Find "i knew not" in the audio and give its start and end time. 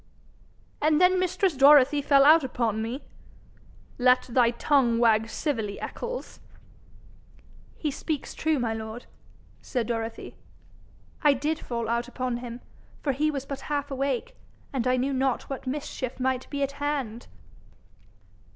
14.87-15.47